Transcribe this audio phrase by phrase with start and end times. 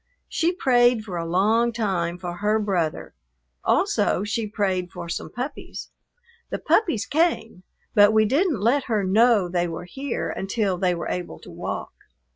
[0.27, 3.13] She prayed for a long time for her brother;
[3.63, 5.91] also she prayed for some puppies.
[6.49, 7.61] The puppies came,
[7.93, 11.93] but we didn't let her know they were here until they were able to walk.